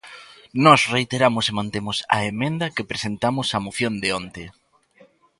[0.65, 4.43] Nós reiteramos e mantemos a emenda que presentamos á moción de onte.